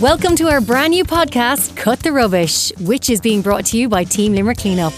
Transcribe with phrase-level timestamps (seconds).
[0.00, 3.88] Welcome to our brand new podcast, Cut the Rubbish, which is being brought to you
[3.88, 4.92] by Team Limerick Cleanup.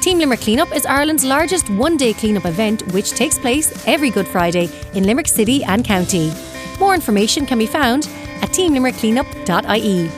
[0.00, 4.26] Team Limerick Cleanup is Ireland's largest one day cleanup event, which takes place every Good
[4.26, 6.32] Friday in Limerick City and County.
[6.80, 8.08] More information can be found
[8.42, 10.10] at teamlimerickcleanup.ie.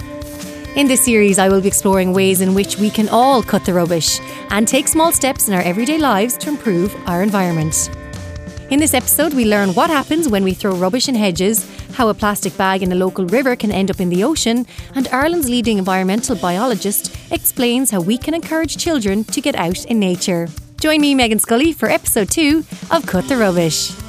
[0.81, 3.75] In this series, I will be exploring ways in which we can all cut the
[3.75, 7.91] rubbish and take small steps in our everyday lives to improve our environment.
[8.71, 12.15] In this episode, we learn what happens when we throw rubbish in hedges, how a
[12.15, 15.79] plastic bag in a local river can end up in the ocean, and Ireland's leading
[15.79, 20.49] environmental biologist explains how we can encourage children to get out in nature.
[20.81, 24.04] Join me, Meghann Scully, for episode two of Cut the Rubbish.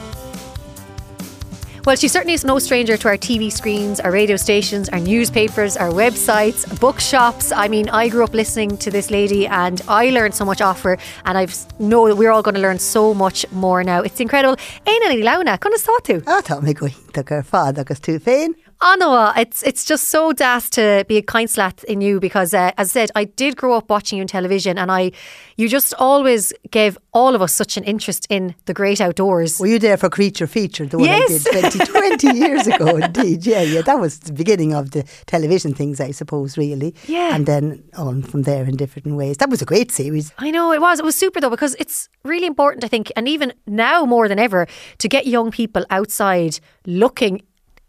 [1.86, 5.78] Well, she certainly is no stranger to our TV screens, our radio stations, our newspapers,
[5.78, 7.52] our websites, bookshops.
[7.52, 10.82] I mean, I grew up listening to this lady and I learned so much off
[10.82, 11.46] her, and I
[11.78, 14.02] know that we're all going to learn so much more now.
[14.02, 14.58] It's incredible.
[14.88, 16.24] Ní Lamhna, chuna sáú.
[16.26, 18.56] Á tá mé go hiach ar fád agus tú féin.
[18.82, 22.72] Éanna, it's it's just so das to be a kind slat in you because, uh,
[22.78, 25.12] as I said, I did grow up watching you on television, and I,
[25.56, 29.60] you just always gave all of us such an interest in the great outdoors.
[29.60, 31.48] Were you there for Creature Feature, the one Yes.
[31.48, 32.98] I did 20, 20 years ago?
[32.98, 33.82] Indeed, yeah, yeah.
[33.82, 36.94] That was the beginning of the television things, I suppose, really.
[37.08, 37.34] Yeah.
[37.34, 39.38] And then on from there in different ways.
[39.38, 40.34] That was a great series.
[40.38, 41.00] I know it was.
[41.00, 44.38] It was super though because it's really important, I think, and even now more than
[44.40, 47.42] ever, to get young people outside looking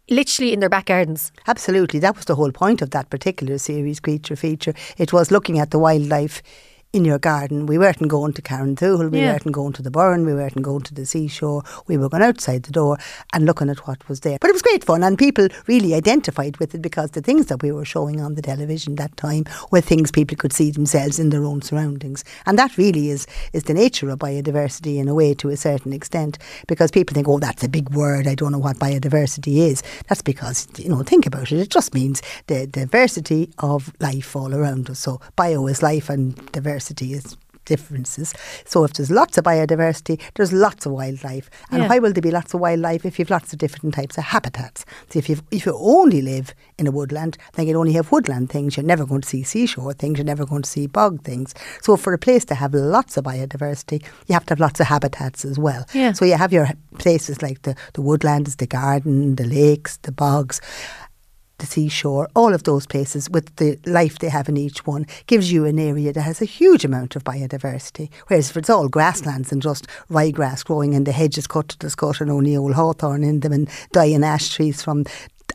[0.09, 1.31] literally in their back gardens.
[1.47, 1.99] Absolutely.
[1.99, 4.73] That was the whole point of that particular series, Creature Feature.
[4.97, 6.41] It was looking at the wildlife
[6.97, 7.65] in your garden.
[7.67, 9.31] We weren't going to Carrauntoohil, we Yeah.
[9.33, 11.63] weren't going to the Burren, we weren't going to the seashore.
[11.87, 12.97] We were going outside the door
[13.33, 14.37] and looking at what was there.
[14.41, 17.61] But it was great fun and people really identified with it because the things that
[17.61, 21.29] we were showing on the television that time were things people could see themselves in
[21.29, 22.23] their own surroundings.
[22.47, 25.93] And that really is, is the nature of biodiversity in a way to a certain
[25.93, 29.83] extent because people think, oh, that's a big word, I don't know what biodiversity is.
[30.09, 34.55] That's because, you know, think about it, it just means the diversity of life all
[34.55, 34.97] around us.
[34.99, 38.33] So bio is life and diversity is differences.
[38.65, 41.49] So if there's lots of biodiversity, there's lots of wildlife.
[41.69, 41.89] And Yeah.
[41.89, 44.85] why will there be lots of wildlife if you've lots of different types of habitats?
[45.09, 48.49] So if you if you only live in a woodland, then you only have woodland
[48.49, 48.77] things.
[48.77, 50.17] You're never going to see seashore things.
[50.17, 51.53] You're never going to see bog things.
[51.81, 54.87] So for a place to have lots of biodiversity, you have to have lots of
[54.87, 55.85] habitats as well.
[55.93, 56.13] Yeah.
[56.13, 60.61] So you have your places like the, the woodlands, the garden, the lakes, the bogs
[61.57, 65.51] the seashore, all of those places with the life they have in each one gives
[65.51, 68.09] you an area that has a huge amount of biodiversity.
[68.27, 71.89] Whereas if it's all grasslands and just ryegrass growing and the hedges cut to the
[71.89, 75.05] scut and only old hawthorn in them and dying ash trees from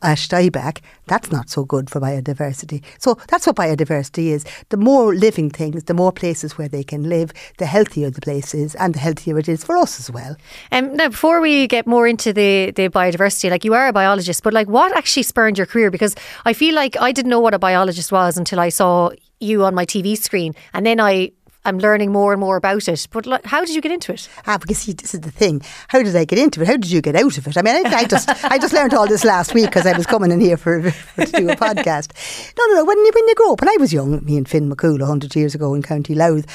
[0.03, 2.83] ash dieback, that's not so good for biodiversity.
[2.99, 4.45] So that's what biodiversity is.
[4.69, 8.55] The more living things, the more places where they can live, the healthier the place
[8.55, 10.37] is and the healthier it is for us as well.
[10.71, 14.43] Um, now, before we get more into the, the biodiversity, like you are a biologist,
[14.43, 15.91] but like what actually spurred your career?
[15.91, 16.15] Because
[16.45, 19.11] I feel like I didn't know what a biologist was until I saw
[19.41, 21.33] you on my TV screen, and then I
[21.65, 23.09] am learning more and more about it.
[23.11, 24.29] But like, how did you get into it?
[24.47, 25.63] Ah, because see, this is the thing.
[25.89, 26.67] How did I get into it?
[26.67, 27.57] How did you get out of it?
[27.57, 30.07] I mean, I, I just, I just learned all this last week because I was
[30.07, 32.13] coming in here for, for to do a podcast.
[32.59, 32.85] No, no, no.
[32.85, 35.35] When you when you grow up, when I was young, me and Finn McCool, hundred
[35.37, 36.47] years ago in County Louth.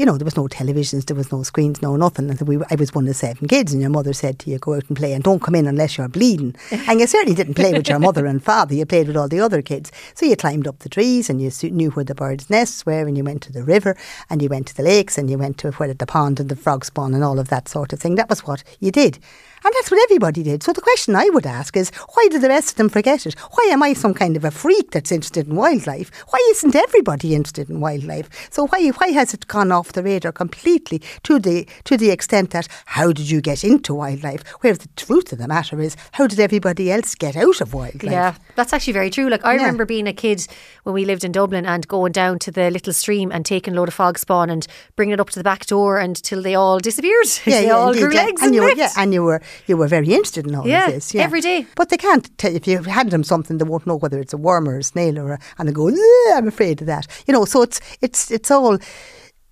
[0.00, 2.30] You know, there was no televisions, there was no screens, no nothing.
[2.30, 4.72] And we, I was one of seven kids, and your mother said to you, "Go
[4.72, 7.74] out and play, and don't come in unless you're bleeding." and you certainly didn't play
[7.74, 9.92] with your mother and father; you played with all the other kids.
[10.14, 13.14] So you climbed up the trees, and you knew where the birds' nests were, and
[13.14, 13.94] you went to the river,
[14.30, 16.56] and you went to the lakes, and you went to where the pond and the
[16.56, 18.14] frog spawn, and all of that sort of thing.
[18.14, 19.18] That was what you did.
[19.64, 20.62] And that's what everybody did.
[20.62, 23.34] So the question I would ask is, why did the rest of them forget it?
[23.38, 26.10] Why am I some kind of a freak that's interested in wildlife?
[26.30, 28.28] Why isn't everybody interested in wildlife?
[28.50, 32.50] So why why has it gone off the radar completely to the to the extent
[32.50, 34.46] that how did you get into wildlife?
[34.62, 38.12] Where the truth of the matter is, how did everybody else get out of wildlife?
[38.12, 39.28] Yeah, that's actually very true.
[39.28, 39.60] Like I Yeah.
[39.60, 40.46] remember being a kid
[40.84, 43.76] when we lived in Dublin and going down to the little stream and taking a
[43.76, 44.66] load of fog spawn and
[44.96, 47.26] bringing it up to the back door until they all disappeared.
[47.44, 48.24] they all indeed, grew yeah.
[48.24, 50.66] legs and and, you were, yeah, and you were you were very interested in all
[50.66, 51.14] Yeah, of this.
[51.14, 51.66] Yeah, every day.
[51.76, 54.36] But they can't tell if you hand them something, they won't know whether it's a
[54.38, 55.90] worm or a snail or a, and they go,
[56.34, 57.06] I'm afraid of that.
[57.26, 58.78] You know, so it's it's it's all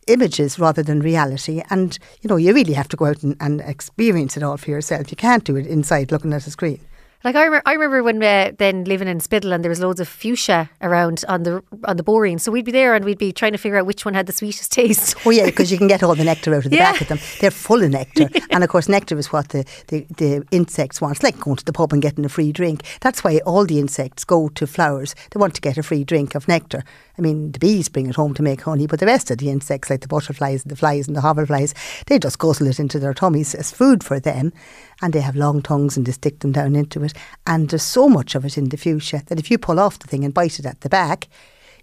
[0.06, 1.62] images rather than reality.
[1.70, 4.70] And you know, you really have to go out and, and experience it all for
[4.70, 5.10] yourself.
[5.10, 6.80] You can't do it inside looking at a screen.
[7.24, 9.98] Like I, remember, I remember when uh, then living in Spiddal and there was loads
[9.98, 12.40] of fuchsia around on the on the boreen.
[12.40, 14.32] So we'd be there and we'd be trying to figure out which one had the
[14.32, 15.16] sweetest taste.
[15.26, 16.92] Oh yeah, because you can get all the nectar out of the Yeah.
[16.92, 17.18] back of them.
[17.40, 21.16] They're full of nectar, and of course, nectar is what the, the, the insects want.
[21.16, 22.82] It's like going to the pub and getting a free drink.
[23.00, 25.16] That's why all the insects go to flowers.
[25.32, 26.84] They want to get a free drink of nectar.
[27.18, 29.50] I mean, the bees bring it home to make honey, but the rest of the
[29.50, 31.74] insects, like the butterflies and the flies and the hoverflies,
[32.06, 34.52] they just guzzle it into their tummies as food for them.
[35.02, 37.14] And they have long tongues and they stick them down into it.
[37.46, 40.08] And there's so much of it in the fuchsia that if you pull off the
[40.08, 41.28] thing and bite it at the back,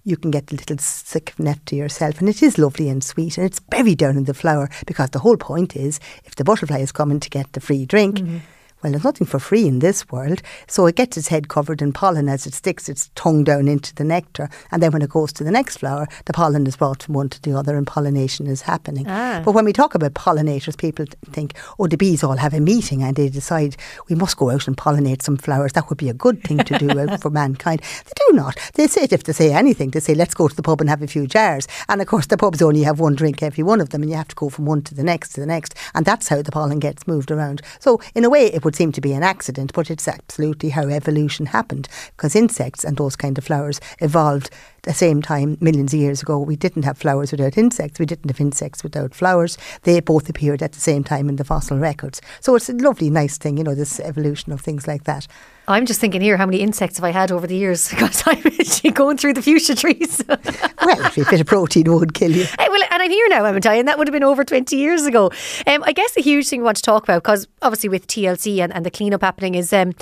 [0.04, 2.20] you can get a little sick of nectar yourself.
[2.20, 5.20] And it is lovely and sweet and it's buried down in the flower because the
[5.20, 8.38] whole point is if the butterfly is coming to get the free drink, mm-hmm
[8.86, 10.44] well, there's nothing for free in this world.
[10.68, 13.96] So it gets its head covered in pollen as it sticks its tongue down into
[13.96, 14.48] the nectar.
[14.70, 17.30] And then when it goes to the next flower, the pollen is brought from one
[17.30, 19.08] to the other and pollination is happening.
[19.10, 19.42] Ah.
[19.44, 23.02] But when we talk about pollinators, people think, oh, the bees all have a meeting
[23.02, 23.76] and they decide
[24.08, 25.74] we must go out and pollinate some flowers.
[25.74, 27.82] That would be a good thing to do for mankind.
[27.82, 28.56] They do not.
[28.76, 31.02] They say, if they say anything, they say, let's go to the pub and have
[31.02, 31.68] a few jars.
[31.90, 34.18] And of course, the pubs only have one drink every one of them, and you
[34.18, 35.74] have to go from one to the next to the next.
[35.96, 37.64] And that's how the pollen gets moved around.
[37.80, 40.88] So, in a way, it would seem to be an accident, but it's absolutely how
[40.88, 44.50] evolution happened because insects and those kind of flowers evolved
[44.86, 46.40] the same time millions of years ago.
[46.40, 48.00] We didn't have flowers without insects.
[48.00, 49.58] We didn't have insects without flowers.
[49.84, 52.22] They both appeared at the same time in the fossil records.
[52.40, 55.28] So it's a lovely, nice thing, you know, this evolution of things like that.
[55.68, 57.90] I'm just thinking here, how many insects have I had over the years?
[57.96, 60.22] Because I'm actually going through the fuchsia trees.
[60.28, 62.44] well, a bit of protein would kill you.
[62.44, 65.06] Hey, well, and I'm here now, I'm and that would have been over 20 years
[65.06, 65.32] ago.
[65.66, 68.60] Um, I guess the huge thing we want to talk about, because obviously with TLC
[68.60, 69.94] and, and the cleanup happening, is, um,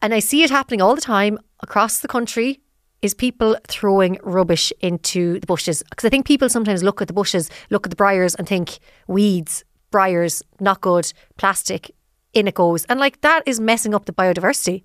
[0.00, 2.60] and I see it happening all the time across the country,
[3.06, 5.82] is people throwing rubbish into the bushes.
[5.88, 8.78] Because I think people sometimes look at the bushes, look at the briars, and think
[9.06, 11.92] weeds, briars, not good, plastic,
[12.34, 12.84] in it goes.
[12.86, 14.82] And like that is messing up the biodiversity.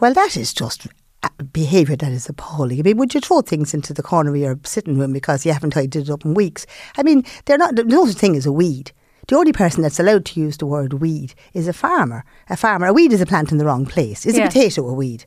[0.00, 0.88] Well, that is just
[1.52, 2.80] behaviour that is appalling.
[2.80, 5.52] I mean, would you throw things into the corner of your sitting room because you
[5.52, 6.66] haven't tidied it up in weeks?
[6.98, 7.74] I mean, they're not.
[7.74, 8.92] No such thing as a weed.
[9.28, 12.24] The only person that's allowed to use the word weed is a farmer.
[12.50, 12.86] A farmer.
[12.86, 14.26] A weed is a plant in the wrong place.
[14.26, 14.44] Is yeah.
[14.44, 15.24] a potato a weed?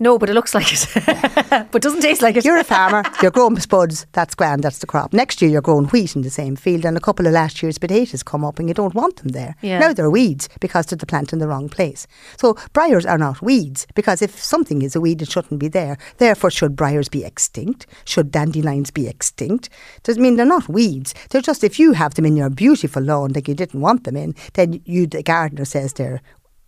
[0.00, 1.68] No, but it looks like it.
[1.70, 2.44] but doesn't taste like it.
[2.44, 5.12] You're a farmer, you're growing spuds, that's grand, that's the crop.
[5.12, 7.78] Next year you're growing wheat in the same field and a couple of last year's
[7.78, 9.54] potatoes come up and you don't want them there.
[9.62, 9.78] Yeah.
[9.78, 12.08] Now they're weeds because they're the plant in the wrong place.
[12.36, 15.96] So briars are not weeds because if something is a weed it shouldn't be there.
[16.18, 17.86] Therefore should briars be extinct?
[18.04, 19.68] Should dandelions be extinct?
[20.02, 21.14] Doesn't mean they're not weeds.
[21.30, 24.16] They're just if you have them in your beautiful lawn that you didn't want them
[24.16, 26.20] in, then you the gardener says they're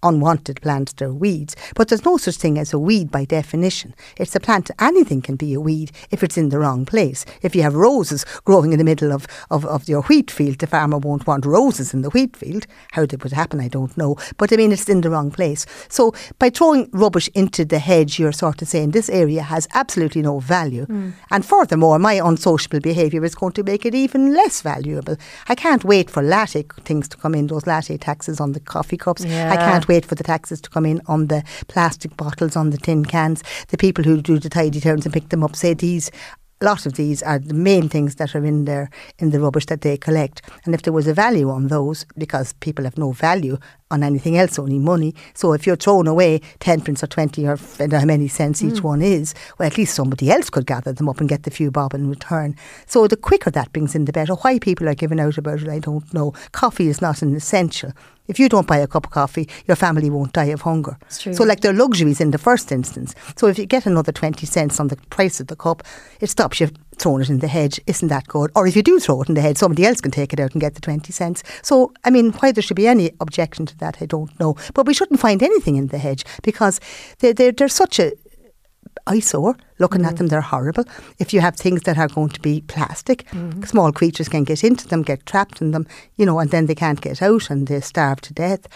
[0.09, 1.57] unwanted plants, they're weeds.
[1.75, 3.95] But there's no such thing as a weed by definition.
[4.17, 7.25] It's a plant, anything can be a weed if it's in the wrong place.
[7.43, 10.67] If you have roses growing in the middle of, of, of your wheat field, the
[10.67, 12.67] farmer won't want roses in the wheat field.
[12.93, 14.17] How that would happen, I don't know.
[14.37, 15.67] But I mean, it's in the wrong place.
[15.89, 20.23] So by throwing rubbish into the hedge, you're sort of saying this area has absolutely
[20.23, 20.87] no value.
[20.87, 21.13] Mm.
[21.31, 25.17] And furthermore, my unsociable behaviour is going to make it even less valuable.
[25.49, 28.97] I can't wait for latte things to come in, those latte taxes on the coffee
[28.97, 29.25] cups.
[29.25, 29.53] Yeah.
[29.53, 32.79] I can't wait for the taxes to come in on the plastic bottles, on the
[32.79, 33.43] tin cans.
[33.69, 36.11] The people who do the tidy towns and pick them up say these
[36.61, 38.89] a lot of these are the main things that are in there
[39.19, 40.41] in the rubbish that they collect.
[40.65, 43.59] And if there was a value on those, because people have no value
[43.91, 45.15] on anything else, only money.
[45.35, 48.83] So if you're throwing away 10 pence or 20 or how many cents each mm.
[48.83, 51.71] one is, well, at least somebody else could gather them up and get the few
[51.71, 52.57] bob in return.
[52.87, 54.35] So the quicker that brings in, the better.
[54.35, 56.33] Why people are giving out about it, I don't know.
[56.53, 57.93] Coffee is not an essential.
[58.29, 60.99] If you don't buy a cup of coffee, your family won't die of hunger.
[61.37, 63.15] So, like, they're luxuries in the first instance.
[63.37, 65.85] So, if you get another 20 cents on the price of the cup,
[66.21, 67.81] it stops you throwing it in the hedge.
[67.87, 68.51] Isn't that good?
[68.55, 70.53] Or if you do throw it in the hedge, somebody else can take it out
[70.53, 71.43] and get the 20 cents.
[71.63, 74.57] So, I mean, why there should be any objection to that, I don't know.
[74.75, 76.81] But we shouldn't find anything in the hedge because
[77.19, 78.13] they're, they're, they're such a
[79.07, 79.57] eyesore.
[79.79, 80.07] Looking mm.
[80.07, 80.85] at them, they're horrible.
[81.19, 83.67] If you have things that are going to be plastic, mm.
[83.67, 85.87] small creatures can get into them, get trapped in them,
[86.17, 88.67] you know, and then they can't get out and they starve to death.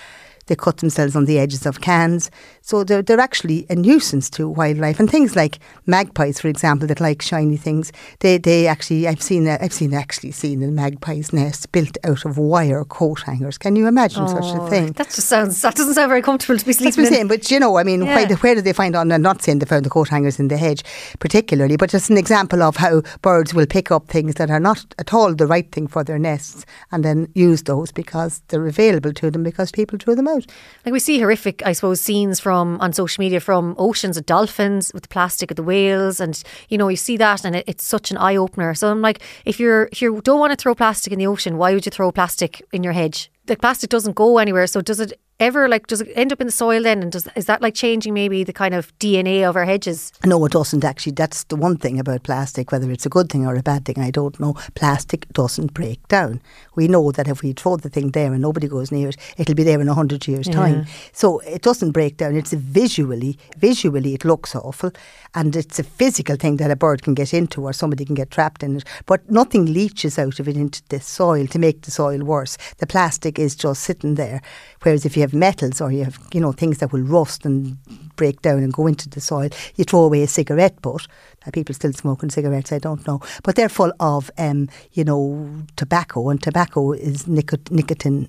[0.47, 2.31] They cut themselves on the edges of cans.
[2.63, 4.99] So they're, they're actually a nuisance to wildlife.
[4.99, 9.47] And things like magpies, for example, that like shiny things, they, they actually, I've seen,
[9.47, 13.59] a, I've seen actually seen a magpie's nest built out of wire coat hangers.
[13.59, 14.93] Can you imagine oh, such a oh, thing?
[14.93, 17.61] That just sounds, that doesn't sound very comfortable to be sleeping I'm saying, but you
[17.61, 18.35] know, I mean, yeah.
[18.37, 20.49] where do they find oh, on, I'm not saying they found the coat hangers in
[20.49, 20.83] the hedge
[21.19, 24.95] particularly, but just an example of how birds will pick up things that are not
[24.99, 29.13] at all the right thing for their nests and then use those because they're available
[29.13, 30.47] to them because people threw them out out.
[30.85, 34.93] Like we see horrific, I suppose, scenes from on social media from oceans of dolphins
[34.93, 37.85] with the plastic of the whales, and you know you see that, and it, it's
[37.85, 38.75] such an eye opener.
[38.75, 41.57] So I'm like, if you're if you don't want to throw plastic in the ocean,
[41.57, 43.31] why would you throw plastic in your hedge?
[43.47, 44.67] The plastic doesn't go anywhere.
[44.67, 47.27] So does it ever like does it end up in the soil then and does
[47.35, 50.13] is that like changing maybe the kind of DNA of our hedges?
[50.25, 51.13] No, it doesn't actually.
[51.13, 53.99] That's the one thing about plastic, whether it's a good thing or a bad thing,
[53.99, 54.55] I don't know.
[54.75, 56.41] Plastic doesn't break down.
[56.77, 59.55] We know that if we throw the thing there and nobody goes near it, it'll
[59.55, 60.55] be there in a hundred years' yeah.
[60.55, 60.87] time.
[61.13, 62.37] So it doesn't break down.
[62.37, 64.93] It's visually visually it looks awful
[65.35, 68.31] and it's a physical thing that a bird can get into or somebody can get
[68.31, 68.85] trapped in it.
[69.07, 72.59] But nothing leaches out of it into the soil to make the soil worse.
[72.79, 74.41] The plastic plastic is just sitting there.
[74.83, 77.77] Whereas if you have metals or you have, you know, things that will rust and
[78.21, 81.07] break down and go into the soil, you throw away a cigarette butt.
[81.47, 82.71] Are people still smoking cigarettes?
[82.71, 83.23] I don't know.
[83.43, 88.29] But they're full of, um, you know, tobacco, and tobacco is nicotine,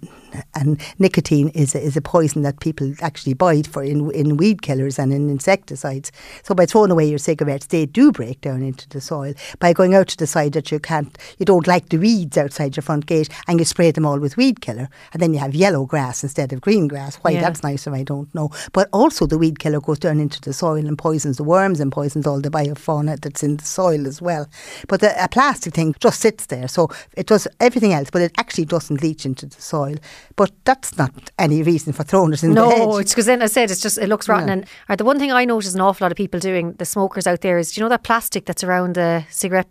[0.56, 4.62] and nicotine is a, is a poison that people actually buy for in, in weed
[4.62, 6.10] killers and in insecticides.
[6.44, 9.34] So by throwing away your cigarettes, they do break down into the soil.
[9.60, 12.78] By going out to the side that you can't, you don't like the weeds outside
[12.78, 15.54] your front gate, and you spray them all with weed killer, and then you have
[15.54, 17.18] yellow grass instead of green grass.
[17.18, 17.42] Why yeah.
[17.42, 18.52] that's nicer, I don't know.
[18.72, 21.92] But also the weed killer goes down into the soil and poisons the worms and
[21.92, 24.48] poisons all the biofauna that's in the soil as well.
[24.88, 28.32] But the, a plastic thing just sits there, so it does everything else, but it
[28.38, 29.96] actually doesn't leach into the soil.
[30.36, 32.88] But that's not any reason for throwing it in no, the hedge.
[32.88, 34.60] No, it's because then I said it's just it looks rotten.
[34.60, 34.66] Yeah.
[34.90, 37.42] And the one thing I notice an awful lot of people doing, the smokers out
[37.42, 39.70] there, is do you know that plastic that's around the cigarette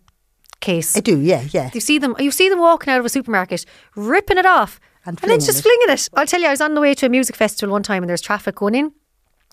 [0.61, 0.97] case?
[0.97, 1.71] I do, yeah, yeah.
[1.73, 3.65] You see them, you see them walking out of a supermarket,
[3.97, 4.81] ripping it off.
[5.07, 5.63] And, and then just it.
[5.63, 6.09] flinging it.
[6.15, 8.11] I'll tell you, I was on the way to a music festival one time and
[8.11, 8.93] there's traffic going in.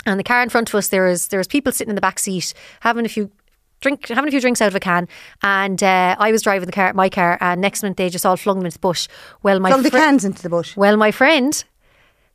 [0.08, 2.02] And the car in front of us, there was there was people sitting in the
[2.02, 3.30] back seat having a few
[3.82, 5.08] drink having a few drinks out of a can,
[5.44, 8.38] and uh, I was driving the car, my car, and next minute they just all
[8.38, 9.08] flung them into the bush.
[9.44, 10.76] Well, my flung the cans into the bush.
[10.76, 11.64] Well, my friend.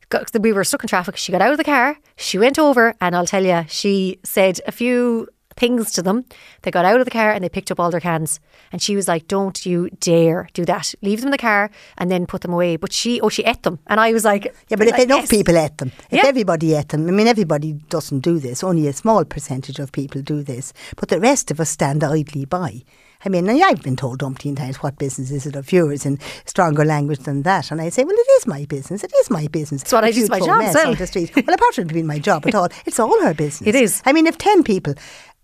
[0.09, 1.17] Got, we were stuck in traffic.
[1.17, 1.97] She got out of the car.
[2.17, 6.25] She went over, and I'll tell you, she said a few things to them.
[6.61, 8.39] They got out of the car and they picked up all their cans.
[8.71, 10.93] And she was like, Don't you dare do that.
[11.01, 12.75] Leave them in the car and then put them away.
[12.75, 13.79] But she, oh, she ate them.
[13.87, 15.29] And I was like, Yeah, but if like, enough yes.
[15.29, 16.27] people ate them, if yeah.
[16.27, 18.63] everybody ate them, I mean, everybody doesn't do this.
[18.63, 20.73] Only a small percentage of people do this.
[20.95, 22.83] But the rest of us stand idly by.
[23.25, 26.83] I mean, I've been told umpteen times, what business is it of yours in stronger
[26.83, 27.71] language than that?
[27.71, 29.03] And I say, well, it is my business.
[29.03, 29.81] It is my business.
[29.83, 30.49] It's what I do my job.
[30.49, 31.31] On the street.
[31.35, 33.67] well, apart from being my job at all, it's all her business.
[33.67, 34.01] It is.
[34.05, 34.95] I mean, if 10 people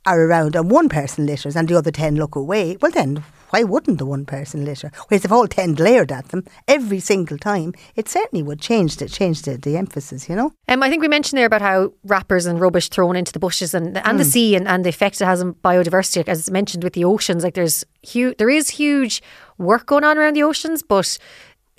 [0.10, 3.64] are around and one person litters and the other 10 look away, well then why
[3.64, 4.92] wouldn't the one person litter?
[5.08, 9.10] Whereas if all 10 glared at them every single time, it certainly would change the,
[9.10, 10.54] change the, the emphasis, you know?
[10.68, 13.74] Um, I think we mentioned there about how wrappers and rubbish thrown into the bushes
[13.74, 14.18] and, and mm.
[14.18, 17.44] the sea and, and the effect it has on biodiversity, as mentioned with the oceans.
[17.44, 19.22] Like there's huge, there is huge
[19.58, 21.18] work going on around the oceans, but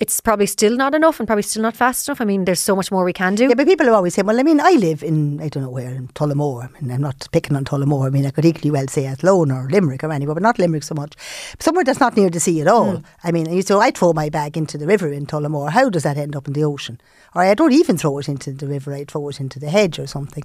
[0.01, 2.19] it's probably still not enough and probably still not fast enough.
[2.19, 3.47] I mean, there's so much more we can do.
[3.47, 5.69] Yeah, but people are always saying, well, I mean, I live in, I don't know
[5.69, 6.63] where, in Tullamore.
[6.75, 8.07] I mean, I'm not picking on Tullamore.
[8.07, 10.81] I mean, I could equally well say Athlone or Limerick or anywhere, but not Limerick
[10.81, 11.13] so much.
[11.59, 12.97] Somewhere that's not near the sea at all.
[12.97, 13.03] Mm.
[13.23, 15.69] I mean, so I throw my bag into the river in Tullamore.
[15.69, 16.99] How does that end up in the ocean?
[17.35, 19.99] Or I don't even throw it into the river, I throw it into the hedge
[19.99, 20.43] or something.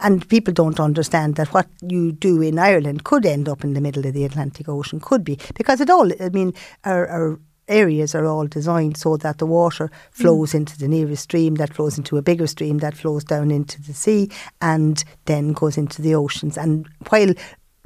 [0.00, 3.82] And people don't understand that what you do in Ireland could end up in the
[3.82, 5.38] middle of the Atlantic Ocean, could be.
[5.54, 9.90] Because it all, I mean, our, our areas are all designed so that the water
[10.10, 10.56] flows mm.
[10.56, 13.94] into the nearest stream, that flows into a bigger stream, that flows down into the
[13.94, 14.30] sea,
[14.60, 16.56] and then goes into the oceans.
[16.56, 17.32] And while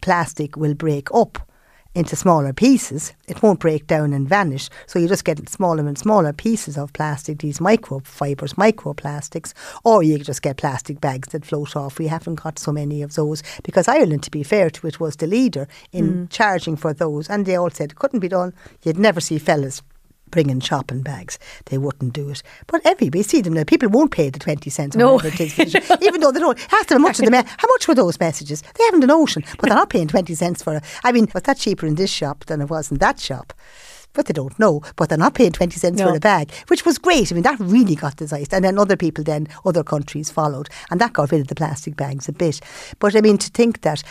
[0.03, 1.48] plastic will break up
[1.99, 4.71] into smaller pieces, it won't break down and vanish.
[4.87, 9.53] So you just get smaller and smaller pieces of plastic, these microfibers, microplastics,
[9.83, 11.99] or you just get plastic bags that float off.
[11.99, 15.17] We haven't got so many of those because Ireland, to be fair to it, was
[15.17, 16.31] the leader in mm.
[16.31, 17.29] charging for those.
[17.29, 18.55] And they all said it couldn't be done.
[18.85, 19.83] You'd never see fellas
[20.31, 21.39] bringing shopping bags.
[21.67, 22.43] They wouldn't do it.
[22.67, 23.65] But everybody see them now.
[23.65, 25.21] People won't pay the 20 cents no.
[25.21, 26.59] even though they don't.
[26.73, 28.63] Ask them how much, of them, how much were those messages?
[28.63, 30.85] They haven't an notion, but they're not paying 20 cents for it.
[31.05, 33.53] I mean, was that cheaper in this shop than it was in that shop?
[34.13, 34.83] But they don't know.
[34.97, 36.09] But they're not paying 20 cents no.
[36.09, 37.31] for a bag, which was great.
[37.31, 38.55] I mean, that really got decised.
[38.55, 40.69] And then other people then, other countries followed.
[40.91, 42.61] And that got rid of the plastic bags a bit.
[42.99, 44.03] But I mean, to think that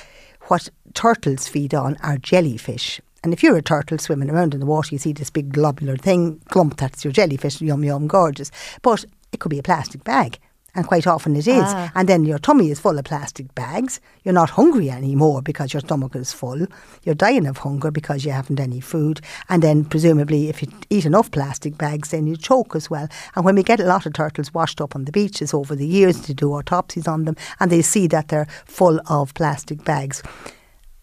[0.43, 4.65] what turtles feed on are jellyfish and if you're a turtle swimming around in the
[4.65, 8.51] water, you see this big globular thing, clump, that's your jellyfish, yum, yum, gorgeous.
[8.81, 10.39] But it could be a plastic bag.
[10.75, 11.63] And quite often it is.
[11.65, 11.91] Ah.
[11.95, 14.00] And then your tummy is full of plastic bags.
[14.24, 16.67] You're not hungry anymore because your stomach is full.
[17.03, 19.19] You're dying of hunger because you haven't any food.
[19.50, 23.07] And then, presumably, if you eat enough plastic bags, then you choke as well.
[23.36, 25.88] And when we get a lot of turtles washed up on the beaches over the
[25.88, 30.21] years to do autopsies on them, and they see that they're full of plastic bags,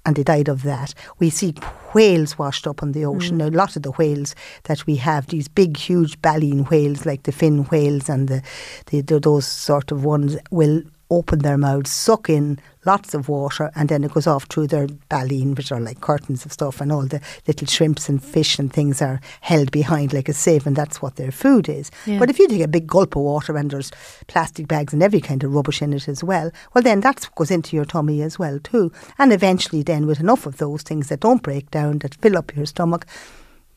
[0.06, 0.94] and they died of that.
[1.18, 1.54] We see
[1.94, 3.36] whales washed up on the ocean.
[3.36, 3.38] Mm.
[3.38, 4.34] Now, a lot of the whales
[4.64, 8.42] that we have, these big, huge baleen whales like the fin whales and the,
[8.86, 13.70] the, the those sort of ones, will open their mouths, suck in lots of water,
[13.74, 16.92] and then it goes off through their baleen, which are like curtains of stuff, and
[16.92, 20.76] all the little shrimps and fish and things are held behind like a sieve, and
[20.76, 21.90] that's what their food is.
[22.06, 22.18] Yeah.
[22.18, 23.90] But if you take a big gulp of water and there's
[24.26, 27.50] plastic bags and every kind of rubbish in it as well, well, then that goes
[27.50, 28.92] into your tummy as well too.
[29.18, 32.54] And eventually, then with enough of those things that don't break down, that fill up
[32.54, 33.06] your stomach,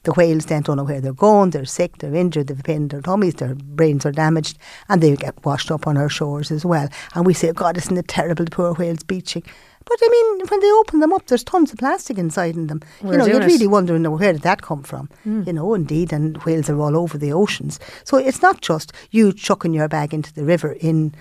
[0.07, 2.87] The whales then don't know where they're going, they're sick, they're injured, they've pain in
[2.87, 6.63] their tummies, their brains are damaged, and they get washed up on our shores as
[6.63, 6.87] well.
[7.13, 9.43] And we say, God, isn't it terrible, the poor whales beaching?
[9.83, 12.81] But I mean, when they open them up, there's tons of plastic inside in them.
[13.01, 13.47] We're you know, you'd it.
[13.47, 15.09] really wonder, you where did that come from?
[15.23, 15.43] Hmm.
[15.45, 17.77] You know, indeed, and whales are all over the oceans.
[18.05, 21.15] So it's not just you chucking your bag into the river in,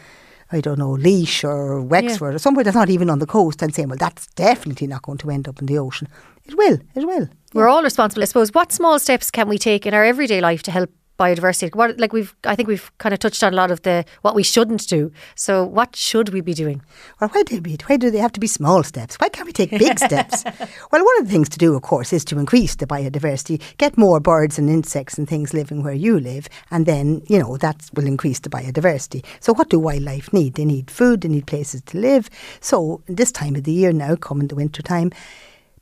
[0.53, 3.75] I don't know, Laois or Wexford or somewhere that's not even on the coast and
[3.75, 6.09] saying, well, that's definitely not going to end up in the ocean.
[6.45, 7.29] It will, it will.
[7.53, 8.53] We're all responsible, I suppose.
[8.53, 11.75] What small steps can we take in our everyday life to help biodiversity?
[11.75, 14.35] What, like we've, I think we've kind of touched on a lot of the what
[14.35, 15.13] we shouldn't do.
[15.35, 16.83] So, what should we be doing?
[17.21, 19.17] Well, why do, we, why do they have to be small steps?
[19.17, 20.45] Why can't we take big steps?
[20.93, 23.97] Well, one of the things to do, of course, is to increase the biodiversity, get
[23.99, 27.89] more birds and insects and things living where you live, and then, you know, that
[27.95, 29.25] will increase the biodiversity.
[29.41, 30.55] So, what do wildlife need?
[30.55, 32.29] They need food, they need places to live.
[32.61, 35.13] So, this time of the year now, come in the winter time,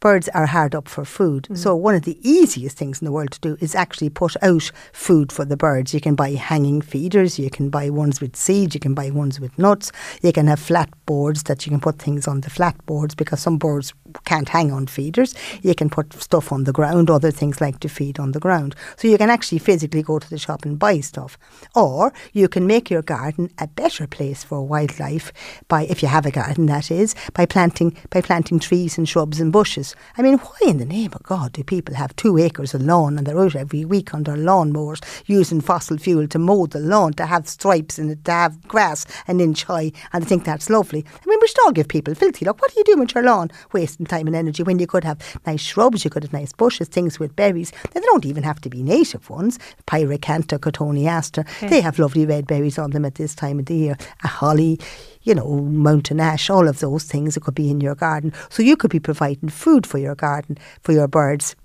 [0.05, 1.45] birds are hard up for food.
[1.45, 1.57] Mm.
[1.57, 4.71] So one of the easiest things in the world to do is actually put out
[4.93, 5.95] food for the birds.
[5.95, 9.41] You can buy hanging feeders, you can buy ones with seeds, you can buy ones
[9.41, 12.77] with nuts, you can have flat boards that you can put things on the flat
[12.85, 13.95] boards because some birds
[14.27, 15.35] can't hang on feeders.
[15.63, 18.75] You can put stuff on the ground, other things like to feed on the ground.
[18.97, 21.39] So you can actually physically go to the shop and buy stuff.
[21.75, 25.33] Or you can make your garden a better place for wildlife
[25.69, 29.41] by if you have a garden that is, by planting by planting trees and shrubs
[29.41, 29.94] and bushes.
[30.17, 33.19] I mean, why in the name of God do people have two acres of lawn
[33.19, 37.13] and they're out every week on their lawnmowers using fossil fuel to mow the lawn,
[37.15, 40.71] to have stripes in it, to have grass an inch high, and they think that's
[40.71, 41.05] lovely.
[41.07, 42.61] I mean, we should all give people filthy look.
[42.61, 43.51] What are you doing with your lawn?
[43.73, 46.89] Wasting time and energy when you could have nice shrubs, you could have nice bushes,
[46.89, 47.73] things with berries.
[47.93, 49.59] They don't even have to be native ones.
[49.87, 53.97] Pyracantha, cotoneaster, they have lovely red berries on them at this time of the year.
[54.23, 54.79] A holly,
[55.25, 58.33] you know, mountain ash, all of those things that could be in your garden.
[58.51, 61.57] So you could be providing food for your garden, for your birds.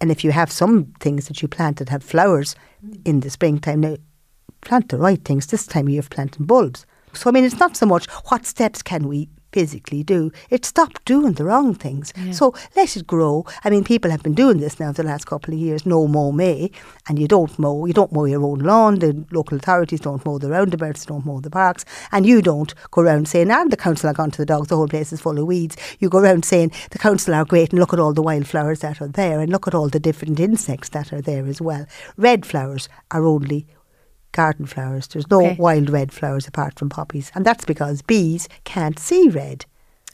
[0.00, 2.54] And if you have some things that you plant that have flowers
[3.04, 3.96] in the springtime, now
[4.60, 5.46] plant the right things.
[5.46, 6.84] This time year of planting bulbs.
[7.16, 10.30] So I mean, it's not so much what steps can we physically do.
[10.50, 12.12] It's stop doing the wrong things.
[12.32, 13.46] So let it grow.
[13.64, 15.86] I mean, people have been doing this now the last couple of years.
[15.86, 16.70] No mow May,
[17.08, 17.86] and you don't mow.
[17.86, 18.98] You don't mow your own lawn.
[18.98, 21.06] The local authorities don't mow the roundabouts.
[21.06, 24.32] Don't mow the parks, and you don't go around saying, "Ah, the council are gone
[24.32, 24.68] to the dogs.
[24.68, 27.70] The whole place is full of weeds." You go around saying, "The council are great,
[27.70, 30.38] and look at all the wildflowers that are there, and look at all the different
[30.38, 31.86] insects that are there as well."
[32.18, 33.66] Red flowers are only
[34.36, 35.06] garden flowers.
[35.08, 35.56] There's no Okay.
[35.58, 37.32] wild red flowers apart from poppies.
[37.34, 39.64] And that's because bees can't see red.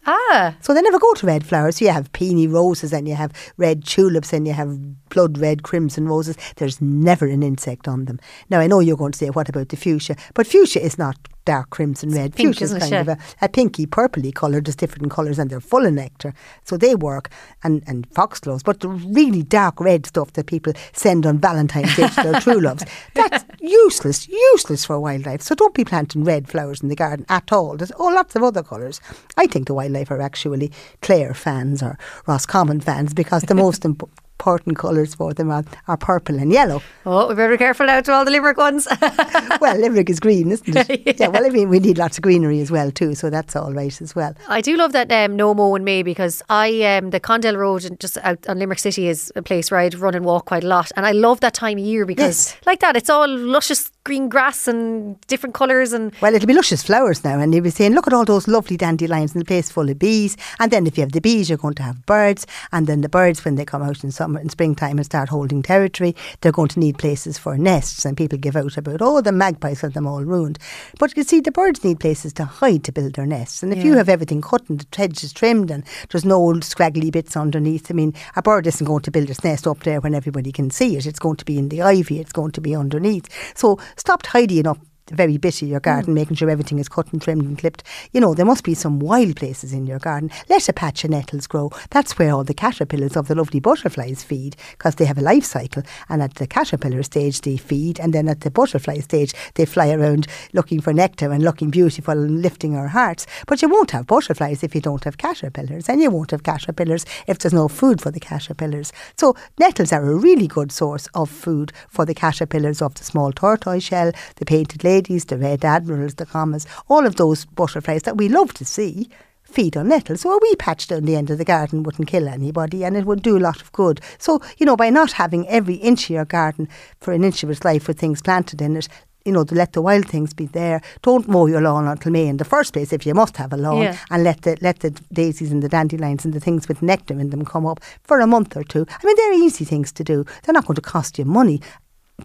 [0.05, 1.77] Ah, So they never go to red flowers.
[1.77, 4.71] So you have peony roses and you have red tulips and you have
[5.11, 6.37] blood red crimson roses.
[6.57, 8.19] There's never an insect on them.
[8.51, 10.17] Now I know you're going to say, what about the fuchsia?
[10.35, 12.35] But fuchsia is not dark crimson red.
[12.35, 12.91] pink, fuchsia is isn't it?
[12.91, 16.35] kind of a, a pinky purpley colour, just different colours and they're full of nectar.
[16.65, 17.31] So they work
[17.63, 18.63] and, and foxgloves.
[18.63, 22.61] But the really dark red stuff that people send on Valentine's Day to their true
[22.69, 25.43] loves, that's useless, useless for wildlife.
[25.43, 27.77] So don't be planting red flowers in the garden at all.
[27.77, 29.01] There's oh, lots of other colours.
[29.37, 34.11] I think the wildlife are actually Clare fans or Roscommon fans because the most imp-
[34.43, 36.83] important colours for them are, are purple and yellow.
[37.07, 38.89] oh, we better be careful now to all the Limerick ones.
[39.61, 41.17] well, Limerick is green, isn't it?
[41.21, 41.29] yeah.
[41.29, 44.01] well, I mean, we need lots of greenery as well, too, so that's all right
[44.03, 44.35] as well.
[44.49, 47.85] I do love that um, no mow and May because I um, the Condell Road
[47.85, 50.65] and just out on Limerick City is a place where I'd run and walk quite
[50.65, 52.57] a lot, and I love that time of year because Yes.
[52.67, 56.83] like that, it's all luscious green grass and different colours and Well, it'll be luscious
[56.83, 59.71] flowers now, and you'll be saying, look at all those lovely dandelions in the place
[59.71, 60.37] full of bees.
[60.59, 62.47] And then if you have the bees, you're going to have birds.
[62.73, 65.62] And then the birds, when they come out in summer and springtime and start holding
[65.62, 68.05] territory, they're going to need places for nests.
[68.05, 70.59] And people give out about, oh, the magpies have them all ruined.
[70.99, 73.62] But you see, the birds need places to hide to build their nests.
[73.62, 76.65] And if you have everything cut and the hedge is trimmed and there's no old
[76.65, 80.01] scraggly bits underneath, I mean, a bird isn't going to build its nest up there
[80.01, 81.07] when everybody can see it.
[81.07, 83.29] It's going to be in the ivy, it's going to be underneath.
[83.57, 86.17] So stop tidying up the very of your garden, mm.
[86.17, 87.83] making sure everything is cut and trimmed and clipped.
[88.12, 90.31] You know, there must be some wild places in your garden.
[90.49, 91.71] Let a patch of nettles grow.
[91.91, 95.45] That's where all the caterpillars of the lovely butterflies feed because they have a life
[95.45, 95.83] cycle.
[96.09, 99.91] And at the caterpillar stage, they feed, and then at the butterfly stage, they fly
[99.91, 103.27] around looking for nectar and looking beautiful and lifting our hearts.
[103.47, 107.05] But you won't have butterflies if you don't have caterpillars, and you won't have caterpillars
[107.27, 108.93] if there's no food for the caterpillars.
[109.17, 113.33] So nettles are a really good source of food for the caterpillars of the small
[113.33, 118.17] tortoise shell, the painted ladies, the red admirals, the commas, all of those butterflies that
[118.17, 119.09] we love to see
[119.43, 120.21] feed on nettles.
[120.21, 123.05] So a wee patch down the end of the garden wouldn't kill anybody and it
[123.05, 124.01] would do a lot of good.
[124.19, 126.69] So, you know, by not having every inch of your garden
[127.01, 128.88] for an inch of its life with things planted in it,
[129.25, 130.81] you know, to let the wild things be there.
[131.03, 133.57] Don't mow your lawn until May in the first place, if you must have a
[133.57, 133.97] lawn, Yeah.
[134.11, 137.31] and let the let the daisies and the dandelions and the things with nectar in
[137.31, 138.85] them come up for a month or two.
[138.88, 140.25] I mean, they're easy things to do.
[140.43, 141.61] They're not going to cost you money.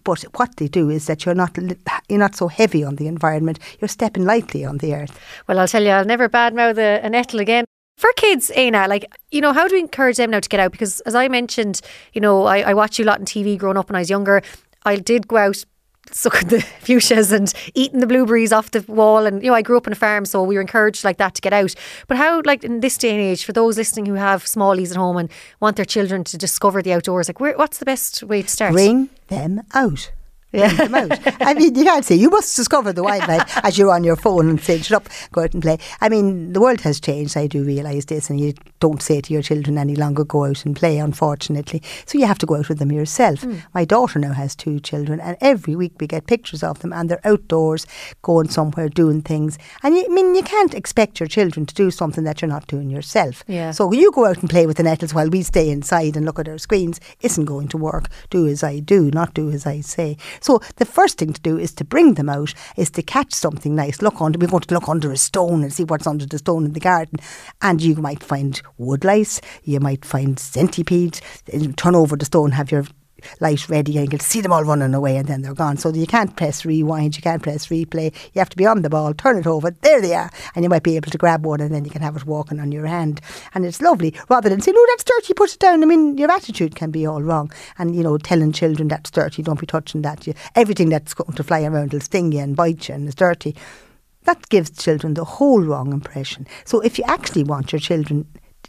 [0.04, 1.56] But what they do is that you're not
[2.08, 3.58] you're not so heavy on the environment.
[3.80, 5.18] You're stepping lightly on the earth.
[5.46, 7.64] Well, I'll tell you, I'll never badmouth a, a nettle again.
[7.96, 10.70] For kids, Éanna, like, you know, how do we encourage them now to get out?
[10.70, 11.80] Because as I mentioned,
[12.12, 14.08] you know, I, I watched you a lot on TV growing up when I was
[14.08, 14.40] younger.
[14.84, 15.64] I did go out
[16.12, 19.26] sucking the fuchsias and eating the blueberries off the wall.
[19.26, 21.34] And, you know, I grew up on a farm, so we were encouraged like that
[21.34, 21.74] to get out.
[22.06, 24.96] But how, like, in this day and age, for those listening who have smallies at
[24.96, 28.42] home and want their children to discover the outdoors, like, where, what's the best way
[28.42, 28.72] to start?
[28.72, 30.10] Bring them out.
[30.50, 31.42] Them out.
[31.42, 34.48] I mean, you can't say you must discover the wildlife as you're on your phone
[34.48, 37.36] and say, "Shut up, go out and play." I mean, the world has changed.
[37.36, 40.64] I do realise this, and you don't say to your children any longer, "Go out
[40.64, 43.42] and play." Unfortunately, so you have to go out with them yourself.
[43.42, 43.62] Mm.
[43.74, 47.10] My daughter now has two children, and every week we get pictures of them, and
[47.10, 47.86] they're outdoors,
[48.22, 49.58] going somewhere, doing things.
[49.82, 52.66] And you, I mean, you can't expect your children to do something that you're not
[52.66, 53.44] doing yourself.
[53.46, 53.72] Yeah.
[53.72, 56.38] So you go out and play with the nettles while we stay inside and look
[56.38, 58.08] at our screens isn't going to work.
[58.30, 60.16] Do as I do, not do as I say.
[60.40, 63.74] So the first thing to do is to bring them out, is to catch something
[63.74, 64.02] nice.
[64.02, 66.64] Look under, we're going to look under a stone and see what's under the stone
[66.64, 67.18] in the garden.
[67.62, 71.20] And you might find woodlice, you might find centipedes.
[71.76, 72.84] Turn over the stone, have your
[73.40, 75.76] light ready and you can see them all running away and then they're gone.
[75.76, 78.14] So you can't press rewind, you can't press replay.
[78.34, 80.30] You have to be on the ball, turn it over, there they are.
[80.54, 82.60] And you might be able to grab one and then you can have it walking
[82.60, 83.20] on your hand.
[83.54, 84.14] And it's lovely.
[84.28, 85.82] Rather than saying, oh, that's dirty, put it down.
[85.82, 87.52] I mean, your attitude can be all wrong.
[87.78, 90.26] And, you know, telling children that's dirty, don't be touching that.
[90.26, 93.14] You, everything that's going to fly around will sting you and bite you and it's
[93.14, 93.54] dirty.
[94.24, 96.46] That gives children the whole wrong impression.
[96.64, 98.26] So if you actually want your children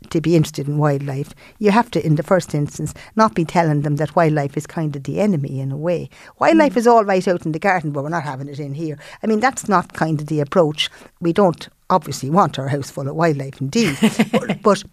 [0.10, 3.82] to be interested in wildlife, you have to, in the first instance, not be telling
[3.82, 6.10] them that wildlife is kind of the enemy in a way.
[6.40, 6.78] Wildlife mm.
[6.78, 8.98] is all right out in the garden, but we're not having it in here.
[9.24, 10.90] I mean, that's not kind of the approach.
[11.20, 13.98] We don't obviously want our house full of wildlife, indeed.
[14.32, 14.84] but, but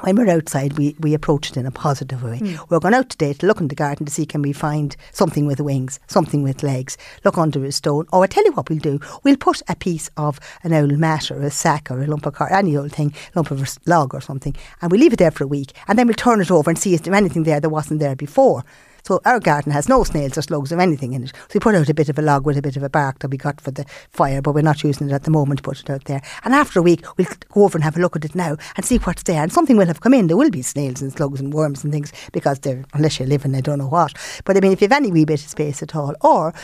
[0.00, 2.38] when we're outside, we, we approach it in a positive way.
[2.38, 2.56] Hmm.
[2.68, 5.46] We're going out today to look in the garden to see can we find something
[5.46, 8.06] with wings, something with legs, look under a stone.
[8.12, 11.30] Or I tell you what we'll do, we'll put a piece of an old mat
[11.30, 14.14] or a sack or a lump of car, any old thing, lump of a log
[14.14, 16.50] or something, and we'll leave it there for a week, and then we'll turn it
[16.50, 18.64] over and see if there's anything there that wasn't there before.
[19.02, 21.32] So our garden has no snails or slugs or anything in it.
[21.34, 23.18] So we put out a bit of a log with a bit of a bark
[23.20, 25.62] that we got for the fire, but we're not using it at the moment to
[25.62, 26.22] put it out there.
[26.44, 28.86] And after a week, we'll go over and have a look at it now and
[28.86, 29.42] see what's there.
[29.42, 30.26] And something will have come in.
[30.28, 33.44] There will be snails and slugs and worms and things because they're, unless you live
[33.44, 34.14] in I don't know what.
[34.44, 36.54] But I mean, if you have any wee bit of space at all, or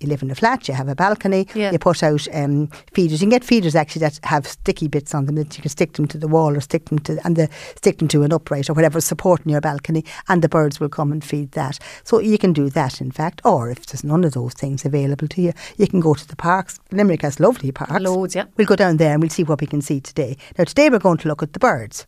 [0.00, 1.72] you live in a flat, you have a balcony, Yeah.
[1.72, 3.20] you put out um, feeders.
[3.20, 5.94] You can get feeders actually that have sticky bits on them that you can stick
[5.94, 8.70] them to the wall or stick them to and the stick them to an upright
[8.70, 11.78] or whatever supporting your balcony, and the birds will come and feed that.
[12.04, 13.40] So you can do that, in fact.
[13.44, 16.36] Or if there's none of those things available to you, you can go to the
[16.36, 16.78] parks.
[16.92, 18.00] Limerick has lovely parks.
[18.00, 18.44] Loads, yeah.
[18.56, 20.36] We'll go down there and we'll see what we can see today.
[20.56, 22.06] Now today we're going to look at the birds.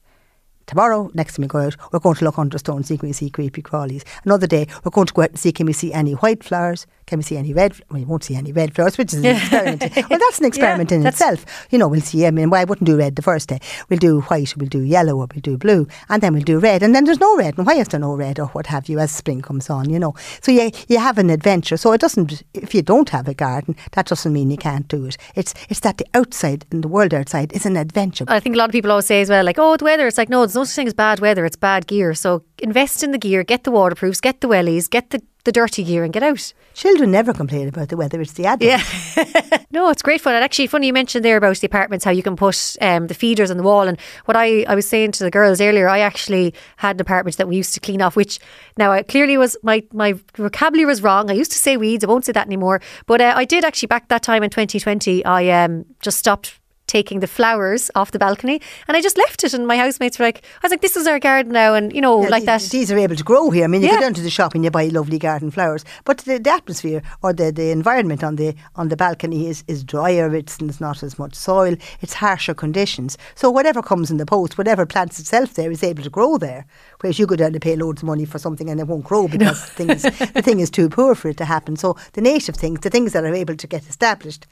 [0.67, 3.13] Tomorrow, next time we go out, we're going to look under stone, see can we
[3.13, 4.05] see creepy crawlies.
[4.25, 6.87] Another day, we're going to go out and see can we see any white flowers,
[7.11, 7.73] can we see any red?
[7.91, 9.81] Well, we won't see any red flowers, which is an experiment.
[10.09, 11.45] Well, that's an experiment in itself.
[11.71, 12.25] You know, we'll see.
[12.25, 13.59] I mean, well, I wouldn't do red the first day.
[13.89, 16.85] We'll do white, we'll do yellow, or we'll do blue, and then we'll do red.
[16.85, 17.59] And then there's no red.
[17.59, 19.91] And why is there no red or what have you as spring comes on?
[19.91, 21.77] You know, so you you have an adventure.
[21.77, 22.45] So it doesn't.
[22.55, 25.17] If you don't have a garden, that doesn't mean you can't do it.
[25.35, 28.25] It's it's that the outside and the world outside is an adventure.
[28.29, 30.07] I think a lot of people always say as well, like, oh, the weather.
[30.07, 31.45] It's like, no, there's no such thing as bad weather.
[31.45, 32.15] It's bad gear.
[32.15, 35.85] So invest in the gear, get the waterproofs, get the wellies, get the, the dirty
[35.85, 36.53] gear and get out.
[36.75, 38.21] Children never complain about the weather.
[38.21, 39.17] It's the adults.
[39.17, 39.65] Yeah.
[39.71, 40.35] no, it's great fun.
[40.35, 43.15] And actually, funny you mentioned there about the apartments, how you can put um, the
[43.15, 43.89] feeders on the wall.
[43.89, 47.37] And what I, I was saying to the girls earlier, I actually had an apartment
[47.39, 48.39] that we used to clean off, which
[48.77, 51.31] now I clearly was my, my vocabulary was wrong.
[51.31, 52.05] I used to say weeds.
[52.05, 52.81] I won't say that anymore.
[53.07, 56.60] But uh, I did actually back that time in 2020, I um, just stopped
[56.91, 60.25] taking the flowers off the balcony and I just left it and my housemates were
[60.25, 62.47] like I was like this is our garden now and you know Yeah, like these,
[62.65, 63.65] that These are able to grow here.
[63.65, 63.95] I mean, you Yeah.
[63.95, 67.01] go down to the shop and you buy lovely garden flowers, but the, the atmosphere
[67.23, 70.35] or the, the environment on the on the balcony is, is drier.
[70.35, 71.77] It's, it's not as much soil.
[72.01, 73.17] It's harsher conditions.
[73.37, 76.67] So whatever comes in the post, whatever plants itself there, is able to grow there.
[77.01, 79.29] Whereas you go down to pay loads of money for something and it won't grow
[79.37, 81.77] because the, thing is, the thing is too poor for it to happen.
[81.77, 84.47] So the native things, the things that are able to get established,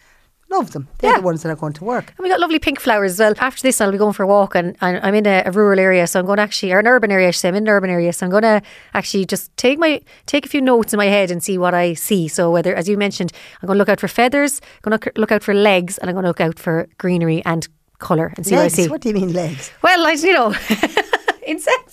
[0.50, 0.88] love them.
[0.98, 1.18] They're Yeah.
[1.18, 2.12] the ones that are going to work.
[2.16, 3.34] And we got lovely pink flowers as well.
[3.38, 6.06] After this, I'll be going for a walk, and, I'm in a, a rural area,
[6.06, 7.68] so I'm going to actually, or an urban area, I should say, I'm in an
[7.68, 8.62] urban area, so I'm going to
[8.94, 11.94] actually just take my take a few notes in my head and see what I
[11.94, 12.28] see.
[12.28, 13.32] So whether, as you mentioned,
[13.62, 16.08] I'm going to look out for feathers, I'm going to look out for legs, and
[16.08, 18.72] I'm going to look out for greenery and colour and see legs.
[18.74, 18.90] what I see.
[18.90, 19.70] What do you mean legs?
[19.82, 20.54] Well, I, you know.
[21.48, 21.87] insects.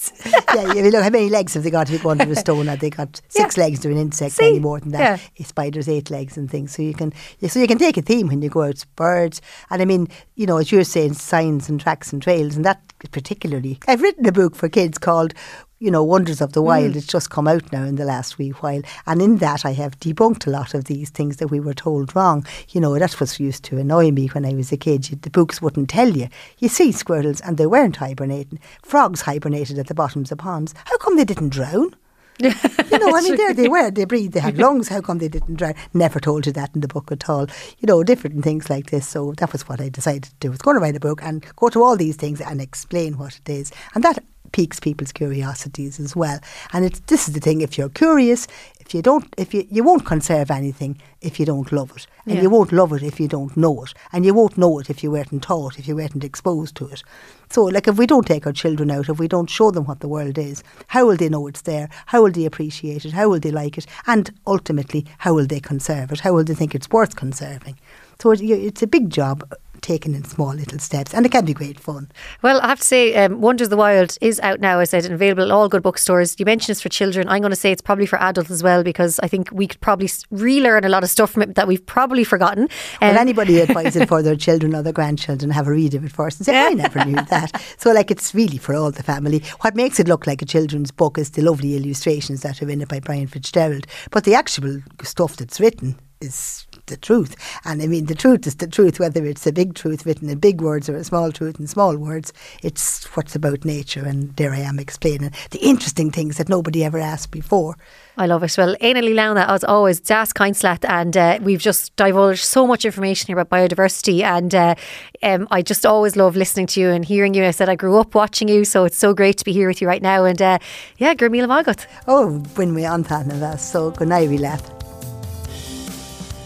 [0.73, 2.67] yeah, you look how many legs have they got if you go under a stone?
[2.67, 4.35] Have they got six legs to an insect?
[4.35, 4.47] See?
[4.47, 5.21] Any more than that?
[5.35, 5.45] Yeah.
[5.45, 6.73] Spiders eight legs and things.
[6.73, 7.13] So you can
[7.47, 8.83] so you can take a theme when you go out.
[8.95, 12.63] Birds, and I mean, you know, as you're saying, signs and tracks and trails, and
[12.63, 13.79] that particularly.
[13.87, 15.33] I've written a book for kids called
[15.79, 16.93] you know, Wonders of the Wild.
[16.93, 16.95] Mm.
[16.95, 18.81] It's just come out now in the last wee while.
[19.05, 22.15] And in that, I have debunked a lot of these things that we were told
[22.15, 22.45] wrong.
[22.69, 25.09] You know, that was used to annoy me when I was a kid.
[25.09, 26.29] You, the books wouldn't tell you.
[26.59, 28.59] You see squirrels and they weren't hibernating.
[28.81, 30.73] Frogs hibernated at the bottoms of ponds.
[30.85, 31.93] How come they didn't drown?
[32.39, 33.89] you know, I mean, there they were.
[33.91, 34.33] They breathed.
[34.33, 34.89] They had lungs.
[34.89, 35.73] How come they didn't drown?
[35.93, 37.47] Never told you that in the book at all.
[37.79, 39.07] You know, different things like this.
[39.07, 40.49] So that was what I decided to do.
[40.49, 43.17] I was going to write a book and go to all these things and explain
[43.17, 43.71] what it is.
[43.93, 44.21] And that
[44.55, 46.39] piques people's curiosities as well.
[46.73, 48.47] And it's this is the thing: if you're curious,
[48.79, 52.35] if you don't, if you you won't conserve anything if you don't love it, and
[52.35, 52.43] Yeah.
[52.43, 55.03] you won't love it if you don't know it, and you won't know it if
[55.03, 57.03] you weren't taught, if you weren't exposed to it.
[57.49, 59.99] So, like, if we don't take our children out, if we don't show them what
[59.99, 61.87] the world is, how will they know it's there?
[62.11, 63.13] How will they appreciate it?
[63.13, 63.85] How will they like it?
[64.07, 66.21] And ultimately, how will they conserve it?
[66.21, 67.77] How will they think it's worth conserving?
[68.21, 69.37] So, it, it's a big job
[69.85, 72.09] taken in small little steps, and it can be great fun.
[72.41, 75.05] Well, I have to say, um, Wonders of the Wild is out now, I said,
[75.05, 76.35] and available at all good bookstores.
[76.39, 77.29] You mentioned it's for children.
[77.29, 79.79] I'm going to say it's probably for adults as well because I think we could
[79.81, 82.67] probably relearn a lot of stuff from it that we've probably forgotten.
[82.99, 86.03] Well, Um, anybody advise it for their children or their grandchildren, have a read of
[86.03, 87.51] it first and say, I never knew that.
[87.77, 89.43] So, like, it's really for all the family.
[89.61, 92.81] What makes it look like a children's book is the lovely illustrations that are in
[92.81, 93.85] it by Brian Fitzgerald.
[94.11, 97.35] But the actual stuff that's written is the truth.
[97.65, 100.39] And I mean, the truth is the truth, whether it's a big truth written in
[100.39, 102.33] big words or a small truth in small words.
[102.63, 104.05] It's what's about nature.
[104.05, 107.77] And there I am explaining the interesting things that nobody ever asked before.
[108.17, 108.57] I love it.
[108.57, 113.27] Well, Éanna Lamhna, as always, Das Keinslat, and uh, we've just divulged so much information
[113.27, 114.23] here about biodiversity.
[114.23, 114.75] And uh,
[115.21, 117.43] um, I just always love listening to you and hearing you.
[117.43, 119.81] I said I grew up watching you, so it's so great to be here with
[119.81, 120.23] you right now.
[120.23, 120.59] And uh,
[120.97, 121.85] yeah, Gurmila Magot.
[122.07, 124.74] Oh, when we on that, so good night, we laugh.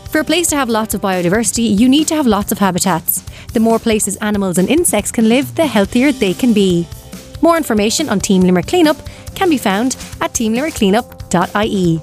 [0.09, 3.23] For a place to have lots of biodiversity, you need to have lots of habitats.
[3.53, 6.87] The more places animals and insects can live, the healthier they can be.
[7.41, 8.97] More information on Team Limerick Cleanup
[9.35, 12.01] can be found at teamlimerickcleanup.ie.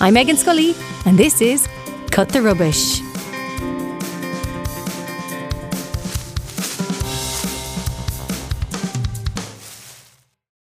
[0.00, 0.74] I'm Meghann Scully,
[1.06, 1.68] and this is
[2.10, 3.00] Cut the Rubbish.